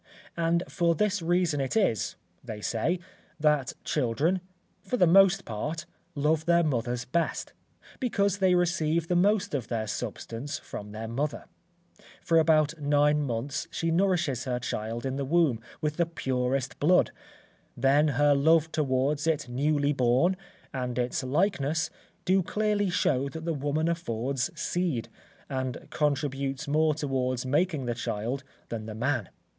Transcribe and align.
And 0.35 0.63
for 0.67 0.95
this 0.95 1.21
reason 1.21 1.61
it 1.61 1.77
is, 1.77 2.15
they 2.43 2.59
say, 2.59 2.97
that 3.39 3.73
children, 3.83 4.41
for 4.81 4.97
the 4.97 5.05
most 5.05 5.45
part, 5.45 5.85
love 6.15 6.47
their 6.47 6.63
mothers 6.63 7.05
best, 7.05 7.53
because 7.99 8.39
they 8.39 8.55
receive 8.55 9.07
the 9.09 9.15
most 9.15 9.53
of 9.53 9.67
their 9.67 9.85
substance 9.85 10.57
from 10.57 10.91
their 10.91 11.07
mother; 11.07 11.45
for 12.23 12.39
about 12.39 12.79
nine 12.79 13.21
months 13.21 13.67
she 13.69 13.91
nourishes 13.91 14.45
her 14.45 14.57
child 14.57 15.05
in 15.05 15.17
the 15.17 15.23
womb 15.23 15.59
with 15.81 15.97
the 15.97 16.07
purest 16.07 16.79
blood; 16.79 17.11
then 17.77 18.07
her 18.07 18.33
love 18.33 18.71
towards 18.71 19.27
it 19.27 19.47
newly 19.47 19.93
born, 19.93 20.35
and 20.73 20.97
its 20.97 21.23
likeness, 21.23 21.91
do 22.25 22.41
clearly 22.41 22.89
show 22.89 23.29
that 23.29 23.45
the 23.45 23.53
woman 23.53 23.87
affords 23.87 24.49
seed, 24.59 25.09
and 25.47 25.87
contributes 25.91 26.67
more 26.67 26.95
towards 26.95 27.45
making 27.45 27.85
the 27.85 27.93
child 27.93 28.43
than 28.69 28.87
the 28.87 28.95
man. 28.95 29.29